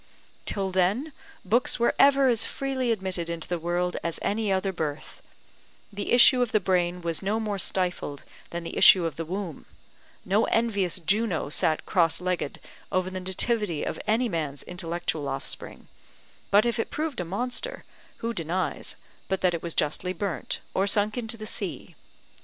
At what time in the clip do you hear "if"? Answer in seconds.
16.65-16.79